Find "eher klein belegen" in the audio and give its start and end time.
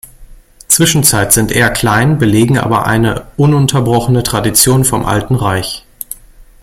1.51-2.57